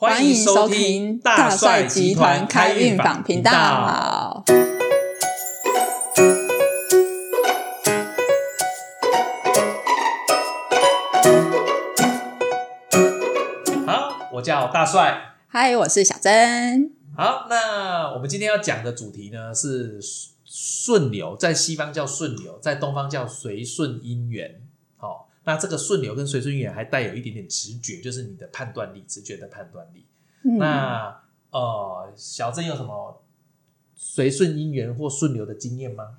[0.00, 3.50] 欢迎收听大帅集团开运坊频道。
[13.84, 15.34] 好，我叫大帅。
[15.48, 16.92] 嗨，我是小珍。
[17.16, 19.98] 好，那我们今天要讲的主题呢是
[20.44, 24.60] 顺流，在西方叫顺流，在东方叫随顺因缘。
[25.48, 30.04] 好，那这个顺流跟随顺因缘还带有一点点直觉，就是你的判断力、直觉的判断力。
[30.58, 33.22] 那呃，小郑有什么
[33.96, 36.18] 随顺因缘或顺流的经验吗？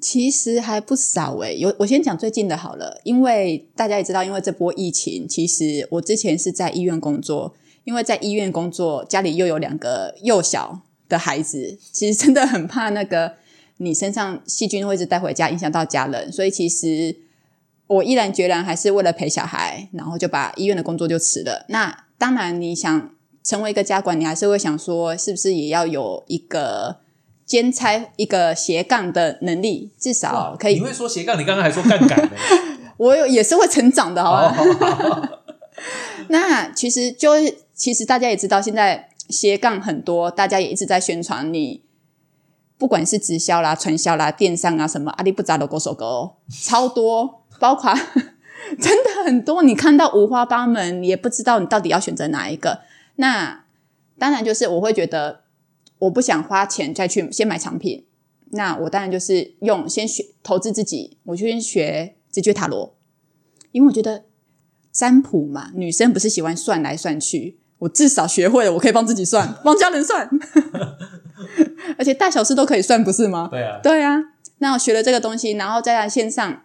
[0.00, 7.54] 其实还不少诶，有我先讲最近的好了，因为大家也知道，因为这波疫情，其实我之前是在医院工作。
[7.84, 13.36] 因为在医院工作，家里又有两个幼小的孩子，其实真的很怕那个
[13.78, 16.30] 你身上细菌会一直带回家，影响到家人。
[16.30, 17.16] 所以其实
[17.88, 21.66] 我毅然决然还是为了陪小孩，然后就把医院的工作就辞了。
[21.68, 23.10] 那当然，你想
[23.42, 27.00] 成为一个家管，你还是会想说，是不是也要有一个
[27.44, 30.74] 兼差、一个斜杠的能力，至少可以。
[30.74, 31.36] 你会说斜杠？
[31.36, 32.30] 你刚刚还说杠杆呢？
[32.96, 35.40] 我有也是会成长的，好吧？
[36.28, 37.32] 那其实就。
[37.78, 41.84] 其实大家也知道，现在斜杠很多，大家也一直在宣传你，
[42.76, 47.94] 不管是直销啦、传销啦、电商啊什么，阿里不扎的狗手狗超多，包括
[48.80, 52.80] 真的很多，你看到五花八门，你也不知道你到底要选择哪一个。
[53.16, 53.64] 那
[54.18, 55.40] 当然就是我会觉得，
[56.00, 58.04] 我不想花钱再去先买产品，
[58.50, 62.96] 那我当然就是用先学投资自己，我就先学直觉塔罗，
[63.72, 64.24] 因为我觉得
[64.92, 67.58] 占卜嘛，女生不是喜欢算来算去。
[67.80, 70.28] 我至少学会了，我可以帮自己算，帮家人算，
[71.96, 73.46] 而且大小事都可以算，不是吗？
[73.52, 74.16] 对啊，对啊。
[74.58, 76.62] 那我学了这个东西，然后再来线上，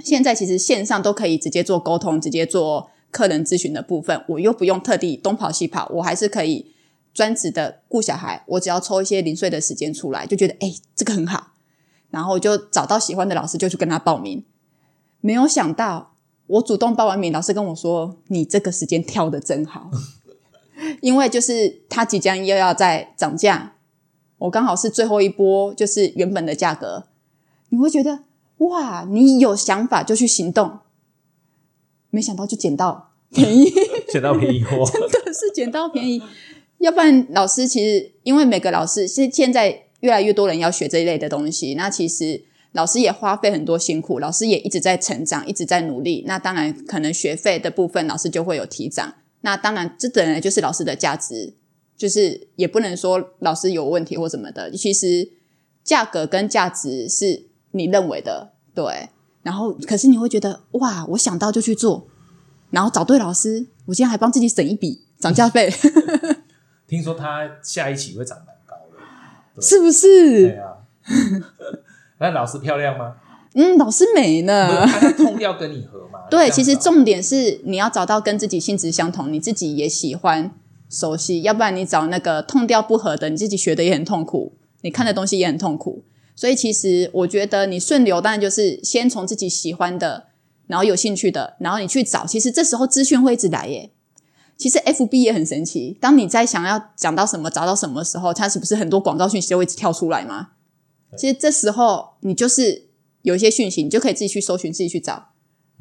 [0.00, 6.72] 现在其实线上都可以直接做沟通，直接做客人咨询的部分，我又不用特地东跑西跑，我还是可以
[7.14, 11.52] 专职的顾小孩，我只要抽一些零碎的时间出来，就觉得哎，这个很好，
[12.10, 14.44] 然后就找到喜欢的老师，就去跟他报名。
[15.22, 16.14] 没有想到，
[16.46, 19.90] 我主动报完名，老师跟我说：“你这个时间挑的真好。
[21.00, 23.76] ”因为就是他即将又要再涨价，
[24.36, 27.06] 我刚好是最后一波，就是原本的价格，
[27.70, 28.20] 你会觉得
[28.58, 30.80] 哇，你有想法就去行动，
[32.10, 33.70] 没想到就捡到便宜，
[34.08, 36.22] 捡到便宜货， 真的是捡到便宜。
[36.78, 46.24] 要不然老师其实因为每个老师现现在越来越多人要学这一类的东西，那其实老师也花费很多辛苦，老师也一直在成长，一直在努力。
[46.26, 49.14] 那当然可能学费的部分，老师就会有提涨。
[49.40, 51.54] 那当然，这本来就是老师的价值，
[51.96, 54.70] 就是也不能说老师有问题或什么的。
[54.72, 55.30] 其实
[55.82, 59.08] 价格跟价值是你认为的，对。
[59.42, 62.06] 然后，可是你会觉得哇，我想到就去做，
[62.70, 65.72] 然后找对老师，我今天还帮自己省一笔涨价费。
[66.88, 68.74] 听说他下一期会涨蛮高
[69.54, 70.48] 的，是不是？
[70.48, 70.78] 对啊。
[72.18, 73.14] 那老师漂亮吗？
[73.54, 74.84] 嗯，老师美呢。
[74.86, 76.20] 他痛调跟你合吗？
[76.30, 80.50] 对，其实重点是你要找到跟自己性质相同，你自己也喜欢、
[80.90, 81.42] 熟悉。
[81.42, 86.02] 要不然你找那个痛调不合的，你自己学的也很痛苦，你看的东西也很痛苦。
[86.36, 90.28] 所以其实我觉得你顺流，当然就是先从自己喜欢的，
[90.68, 92.24] 然后有兴趣的，然后你去找。
[92.24, 93.90] 其实这时候资讯会一直来耶。
[94.56, 100.50] 其实 F B 也很神奇，当你在想要讲到什么、找到什么时候，它是不是很多广告讯息就会跳出来吗？
[101.18, 102.86] 其实这时候你就是。
[103.22, 105.30] 有一些讯息，你就可以自己去搜寻，自己去找，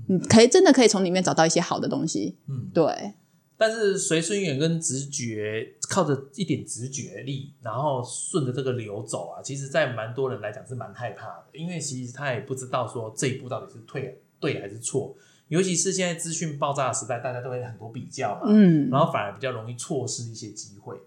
[0.07, 2.37] 你可以真的可以从里面找到一些好的东西。
[2.49, 3.13] 嗯，对。
[3.57, 15.15] 但是随顺缘跟直觉，靠着一点直觉力，然后顺着这个流走啊，其实，在蛮多人来讲是蛮害怕的，因为其实他也不知道说这一步到底是退对还是错。
[15.47, 20.99] 尤其是现在资讯爆炸的时代，大家都会很多比较嘛，嗯，然后反而比较容易错失一些机会。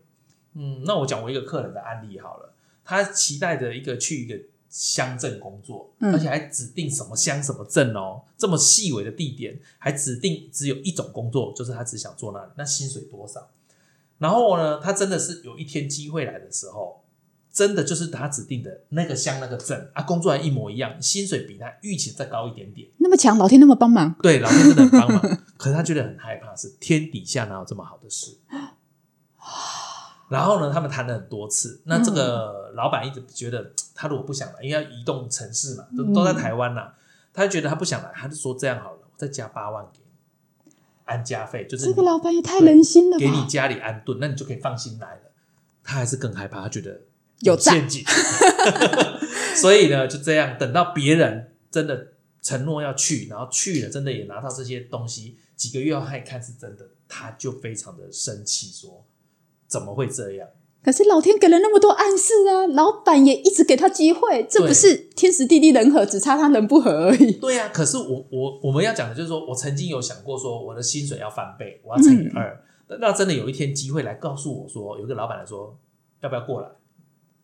[0.54, 2.54] 嗯，那我讲我一个客人的案例好了，
[2.84, 4.38] 他期待着一个去一个。
[4.68, 13.48] 乡镇工作，而且还指定什么乡什么镇哦，这么细微的地点，还指定只有一种工作，就是他只想做那里，那薪水多少？
[14.18, 17.02] 然后呢，他真的是有一天机会来的时候，
[17.52, 28.36] 真的就是他指定的那个乡那个镇啊，工作还一模一样，薪水比他预期再高一点点，那么强，老天那么帮忙，对，老天真的很帮忙， 可是他觉得很害怕，是天底下哪有这么好的事？
[30.28, 31.80] 然后呢，他们谈了很多次。
[31.86, 36.92] 那这个老板一直觉得，他如果不想来，因为要移动城市嘛，都都在台湾呐，
[37.32, 39.98] 他就觉得他不想来，他就说这样好了，我再加八万给
[40.64, 40.72] 你
[41.04, 45.22] 安家费，就是这个老板也太人心了，给你家里安顿，那你就可以放心来了。
[45.82, 47.00] 他还是更害怕，他觉得
[47.40, 48.04] 有陷阱，
[49.60, 59.04] 所以呢，就这样等到别人真的承诺要去，然后去了，真的也拿到这些东西，几个月后他一看是真的，他就非常的生气，说
[59.66, 60.48] 怎么会这样？
[60.82, 67.32] 可是老天给了那么多暗示啊，老板也一直给他机会，这不是天时地利人和，只差他人不和而已。
[67.32, 72.64] 对呀、可是我我我们要讲的就是说，我曾经有想过说，我的薪水要翻倍，我要乘以二。
[73.00, 75.76] 那真的有一天机会来告诉我说，有个老板来说，
[76.20, 76.68] 要不要过来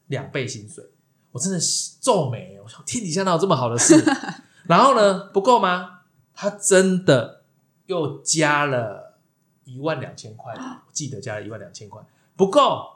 [0.07, 0.85] 两倍薪水？
[1.33, 3.95] 我真的是皱眉，我想天底下哪有这么好的事？
[4.67, 6.01] 然后呢，不够吗？
[6.35, 7.43] 他真的
[7.87, 9.19] 又加了
[9.65, 12.01] 一万两千块，我记得加了一万两千块，
[12.37, 12.94] 不够，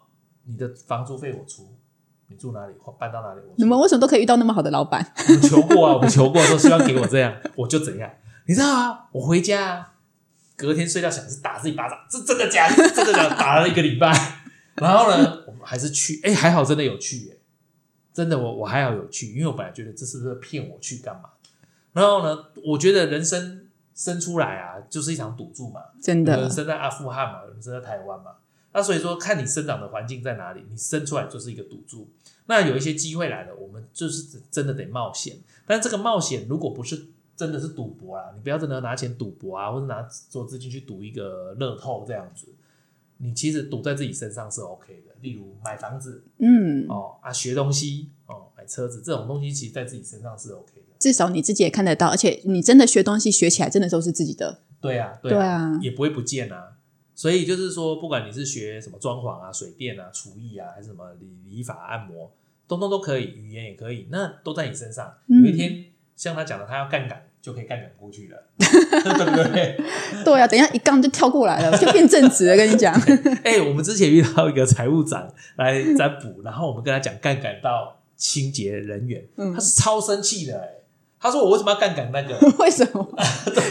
[0.49, 1.69] 你的房租费我出，
[2.29, 3.55] 你住哪里或搬到哪里我出。
[3.59, 5.13] 你们为什么都可以遇到那么好的老板？
[5.29, 8.11] 我们求过啊，我们求过，说希望给我这样，我就怎样。
[8.47, 9.09] 你知道啊？
[9.13, 9.93] 我回家啊，
[10.57, 12.75] 隔天睡觉想是打自己巴掌，这真的假的？
[12.75, 13.37] 是真的假的？
[13.37, 14.11] 打了一个礼拜，
[14.77, 17.39] 然后呢，我们还是去，哎，还好真的有去，耶，
[18.15, 21.29] 真的我我还好有去，因为我本来觉得这是不是骗我去干嘛？
[21.93, 25.81] 然后呢，我觉得人生生出来啊，就是一场赌注嘛。
[26.03, 28.31] 真的有人，生在阿富汗嘛，有人生在台湾嘛。
[28.73, 32.09] 那所以说，看你生长的环境在哪里，你生出来就是一个赌注。
[32.47, 35.37] 那有一些机会来了，我们就是真的得冒险。
[35.67, 42.49] 但这个冒险如果不是真的是赌博啦，你不要真的拿钱赌博啊，或者拿做资金去赌一个乐透这样子，
[43.19, 45.15] 你其实赌在自己身上是 OK 的。
[45.21, 50.95] 例如买房子嗯，哦啊，学东西哦，买车子这种东西，其实在自己身上是 OK 的。
[50.99, 54.63] 至少你自己也看得到，而且你真的学东西学起来，真的都是自己的。
[54.81, 56.78] 对啊，对啊也不会不见啊。
[57.19, 62.31] 所以就是说，不管你是学什么装潢啊、水电啊、厨艺啊，还是什么理理发、按摩，
[62.69, 65.13] 通通都可以，语言也可以，那都在你身上。
[65.27, 69.77] 嗯有一天，像他讲的，他要杠杆，就可以杠杆过去了， 对不对？
[70.25, 72.57] 对啊，等一下一杠就跳过来了，就变正直了。
[72.57, 72.95] 跟你讲，
[73.43, 80.69] 哎、我们之前遇到一个财务长来占卜，然后我们跟他讲杠杆到清洁人员，嗯他是超生气的、哎，
[81.19, 82.39] 他说我为什么要杠杆那个？
[82.63, 83.05] 为什么？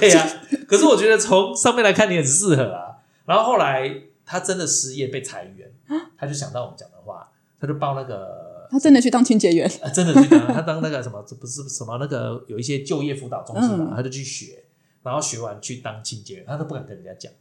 [0.01, 0.27] 对呀、
[0.67, 2.95] 可是我觉得从上面来看，你很适合啊。
[3.27, 5.71] 然后后来他真的失业被裁员，
[6.17, 7.29] 他就想到我们讲的话，
[7.59, 9.69] 他就报那个，他真的去当清洁员？
[9.83, 14.63] 啊、真的去当他当那个什么，这不是什么那个有一些就业辅导中心嘛，嗯他就去学，
[15.03, 17.31] 然后学完去当清洁员，他都不敢跟人家讲。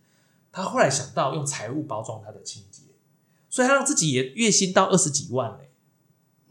[0.50, 2.82] 他后来想到用财务包装他的清洁，
[3.48, 5.65] 所以他让自己也月薪到二十几万嘞、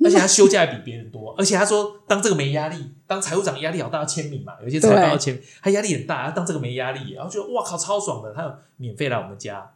[0.04, 9.74] 而且他休假也比别人多，而且他说当这个没压力，当财务长压力好大，要签名嘛，有一些财报要签，他压力很大，他当这个没压力，然后觉得哇靠超爽的，他有免费来我们家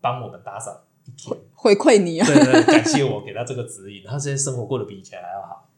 [0.00, 2.26] 帮我们打扫一天，回馈你啊！
[2.26, 5.68] 对对对，感谢我给他这个指引，他现在生活过得比以前还要好，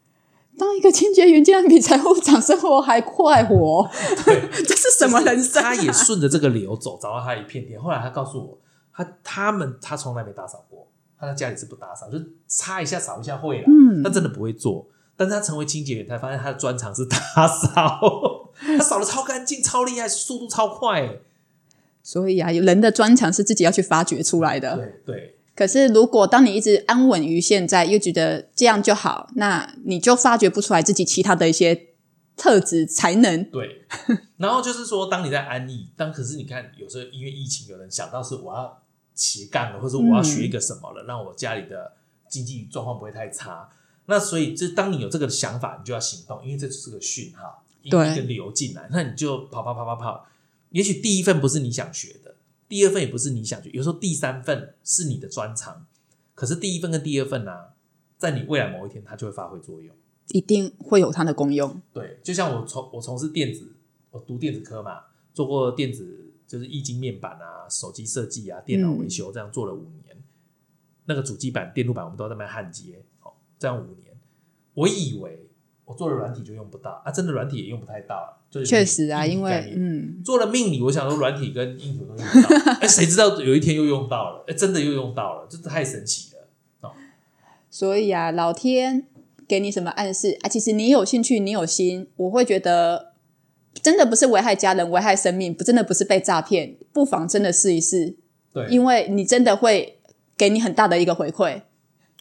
[0.57, 3.89] 当一个清洁员竟然比财务长生活还快活，
[4.25, 5.73] 对， 这是什么人生、啊？
[5.73, 7.79] 他也顺着这个流走，找到他一片天。
[7.79, 8.57] 后来他告诉我，
[8.91, 10.87] 他他们他从来没打扫过，
[11.19, 12.17] 他在家里是不打扫，就
[12.47, 14.87] 擦一下扫一下会了，嗯他真的不会做。
[15.15, 17.17] 但是他成为清洁员，才发现他的专长是打
[17.47, 21.21] 扫， 他扫的超干净、超厉害，速度超快、欸。
[22.03, 24.77] 所以啊，人的专长是自己要去发掘出来的。
[24.77, 31.87] 对对可是，如果当你一直安稳于现在，又觉得这样就好，那你就发掘不出来自己其他的一些
[32.35, 33.43] 特质才能。
[33.45, 33.81] 对。
[34.37, 38.83] 然后就是说，当你在安逸，当可是你看，有时候因为疫情，有人想到是我要
[39.17, 41.91] 斜杠了，或者我要学一个什么了，让我家里的
[42.29, 43.69] 经济状况不会太差。
[44.05, 50.25] 那所以，就当你有这个想法，你就要行动，因为这就是个讯号，一个流进来，那你就跑跑跑跑跑。
[50.69, 52.35] 也许第一份不是你想学的，
[52.69, 55.85] 第二份也不是你想学，有时候第三份是你的专长，
[56.35, 57.51] 可是第一份跟第二份呢、
[58.17, 59.95] 在你未来某一天它就会发挥作用。
[60.29, 61.81] 一定会有它的功用。
[61.93, 63.73] 对，就像我从我从事电子，
[64.11, 70.15] 我读电子科嘛，做过电子就是液晶面板啊、手机设计啊、电脑维修，这样做了五年。
[71.05, 74.17] 那个主机板、电路板我们都在那边焊接，哦，这样五年，
[74.73, 75.47] 我以为
[75.85, 86.49] 我做了软体就用不到啊，真的软体也用不太到了，就是确实啊，因为嗯，做了命理，我想说软体跟硬体都用不到，哎，谁知道有一天又用到了，哎，真的又用到了，这太神奇了
[86.81, 86.91] 哦。
[87.69, 89.07] 所以啊，老天
[89.47, 90.49] 给你什么暗示啊？
[90.49, 93.13] 其实你有兴趣，你有心，我会觉得
[93.81, 98.15] 真的不是危害家人、危害生命，不真的不是被诈骗，不妨真的试一试，
[98.53, 99.99] 对，因为你真的会
[100.35, 101.61] 给你很大的一个回馈。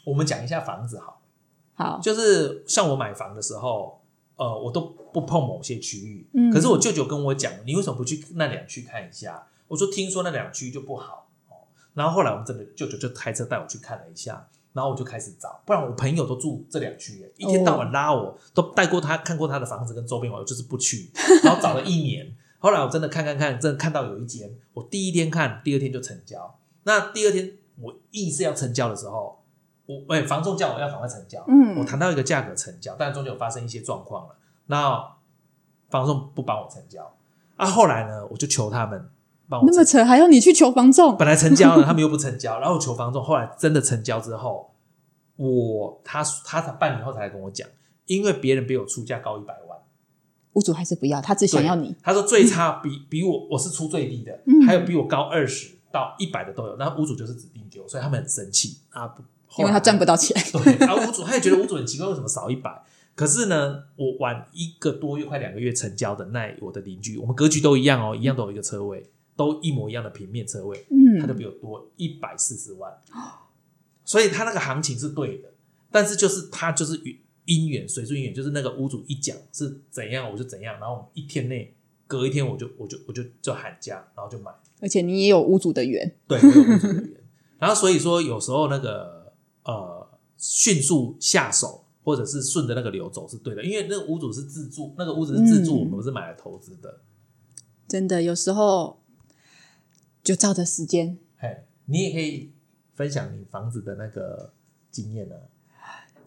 [0.04, 1.22] 我们讲一下房子好。
[1.74, 4.00] 好，就是像我买房的时候，
[4.36, 4.80] 呃，我都
[5.12, 6.26] 不碰某些区域。
[6.32, 9.46] 嗯可是我舅舅跟我讲，你为什么不去那两区看一下？
[9.68, 11.68] 我说听说那两区就不好哦。
[11.92, 21.10] 然后后来我们真的舅舅就开车带我去看了一下，然后我就开始找，不然我朋友都住这两区耶，一天到晚拉我，都带过他看过他的房子跟周边，我就是不去，
[21.42, 22.36] 然后找了一年。
[22.58, 26.58] 后来我真的看看看，真的看到有一间，我第一天看，第二天就成交。
[26.82, 29.42] 那第二天我硬是要成交的时候，
[29.86, 35.16] 我哎、房仲叫我要赶快成交，嗯我谈到一个价格成交，但中间有发生一些状况了，那
[35.88, 37.16] 房仲不帮我成交
[37.56, 39.08] 啊，后来呢，我就求他们
[39.48, 41.16] 帮我那么扯，还要你去求房仲？
[41.16, 44.72] 本来成交了，他们又不成交，然后求房仲，后来真的成交之后，
[45.36, 47.68] 我他他才半年后才来跟我讲，
[48.06, 49.78] 因为别人比我出价高一百万，
[50.54, 51.94] 屋主还是不要，他只想要你。
[52.02, 59.22] 他说最差比比我我是出最低的，嗯还有比我高二十到一百的都有，那屋主就是指定给我，所以他们很生气啊，不
[59.58, 60.36] 因为他赚不到钱。
[60.52, 62.82] 对，然后屋主他也觉得屋主很奇怪，为什么少一百？
[63.14, 72.92] 可是呢，我晚一个多月，快两个月成交的那我的邻居，我们格局都一样哦，一样都有一个车位，都一模一样的平面车位，嗯，它就嗯，比我多一百四十万，
[74.04, 75.52] 所以它那个行情是对的，
[75.90, 77.00] 但是就是它就是
[77.44, 81.76] 因缘随顺因缘，就是那个屋主一讲是怎样我就怎样，然后一天内
[82.06, 84.50] 隔一天我就我就我就就喊价，然后就买。
[84.80, 86.16] 而且你也有屋主的缘。
[86.26, 87.24] 对，我有屋主的缘。
[87.58, 89.32] 然后所以说，有时候那个
[89.64, 97.00] 呃，迅速下手或者是顺着那个流走是对的，因为那个屋主是自住，那个屋子是自住，嗯我们不是买来投资的。
[97.88, 99.00] 真的，有时候
[100.26, 101.16] 就照着时间。
[101.38, 102.50] 嘿，你也可以
[102.96, 104.52] 分享你房子的那个
[104.90, 105.36] 经验呢、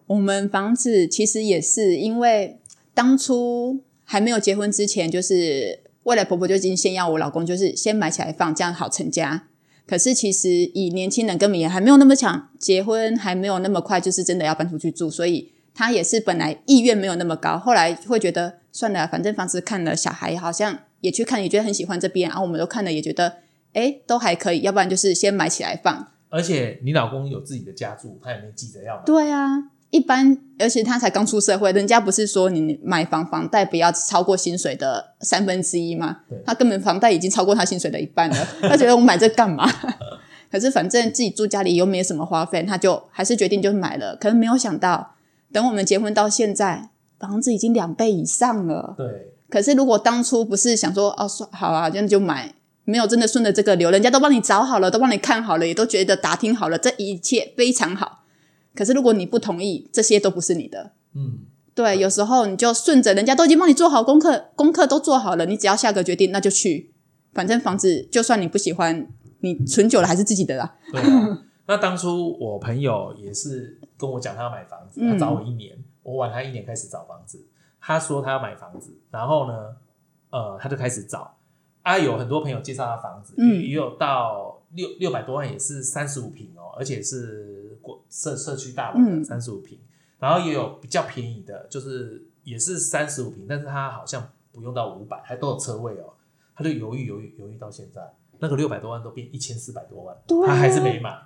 [0.06, 2.58] 我们房子其实也是因为
[2.94, 9.48] 当初还没有结婚之前，就是未来婆婆就已经先要我老公，就是先买起来放，这样好成家。
[9.86, 23.38] 可是其实以年轻人根本也还没有那么强，结婚还没有那么快，就是真的要搬出去住，所以他也是本来意愿没有那么高，后来会觉得算了，反正房子看了，小孩好像也去看，也觉得很喜欢这边，然后我们都看了，也觉得
[23.72, 26.06] 哎都还可以，要不然就是先买起来放。
[26.28, 29.02] 而且你老公有自己的家住，他也没急着要买。
[29.04, 36.18] 对啊，一般，而且他才刚出社会，人家不是说你买房房贷不要超过薪水的三分之一吗？
[36.46, 39.68] 他根本房贷已经超过他薪水的一半了， 他觉得我买这干嘛？
[40.50, 44.16] 可是反正自己住家里又没有什么花费，他就还是决定就买了。
[44.16, 45.14] 可是没有想到，
[45.52, 48.94] 等我们结婚到现在，房子已经两倍以上了。
[48.96, 52.54] 对可是如果当初不是想说哦，算好啊，这样就买，
[52.90, 58.24] 没有真的顺着这个流，人家都帮你找好了，都帮你看好了，也都觉得打听好了，这一切非常好。
[58.74, 60.92] 可是如果你不同意，这些都不是你的。
[61.14, 61.38] 嗯，
[61.74, 66.92] 对，有时候你就顺着人家都已经帮你做好功课，功课都做好了，你只要下个决定，那就去。
[67.32, 69.06] 反正房子就算你不喜欢，
[69.40, 70.76] 你存久了还是自己的啦。
[70.92, 71.44] 对啊。
[71.66, 77.44] 那当初我朋友也是跟我讲他要买房子，他嗯找我一年，我晚他一年开始找房子。
[77.80, 79.54] 他说他要买房子，然后呢，
[80.30, 81.36] 呃，他就开始找。
[81.82, 89.78] 啊，有很多朋友介绍他房子，嗯也也有到六六百多万，也是三十五平哦，而且是国社社区大楼三十五平。
[90.18, 96.12] 然后也有比较便宜的，就是也是三十五平，但是他好像不用到五百，还都有车位哦。
[96.54, 98.02] 他就犹豫犹豫犹豫到现在，
[98.38, 100.14] 那个六百多万都变一千四百多万，
[100.46, 101.16] 他还是没买。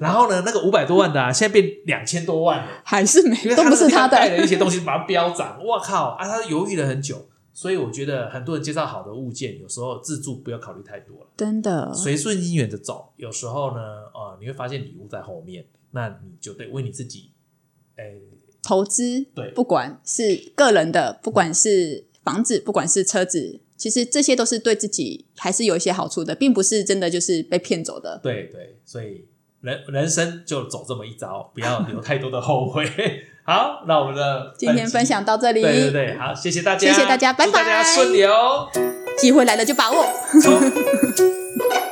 [0.00, 4.38] 然后呢，那个五百多万的啊，现在变两千多万了，还是没因为都不是他带的。
[4.38, 5.60] 的一些东西把它飙涨。
[5.64, 13.12] 我靠啊，他犹豫了很久，所以我觉得很多人介绍好的物件，有时候自住不要考虑太多了，真的，随顺因缘的走。
[13.16, 13.80] 有时候呢，
[14.12, 17.30] 呃，你会发现礼物在后面，那你就得为你自己，
[17.94, 18.14] 哎，
[18.60, 28.18] 投资对不管是个人的，不管是房子，不管是车子，其实这些都是对自己还是有一些好处的，并不是真的就是被骗走的。
[28.20, 29.28] 对对，所以
[29.60, 32.84] 人人生就走这么一遭，不要留太多的后悔。
[33.46, 38.32] 好，那我们的今天分享到这里，对对对，好，谢谢大家，谢谢大家拜拜大家拜顺流。
[39.18, 40.06] 机会来了就把握。
[40.42, 40.52] 冲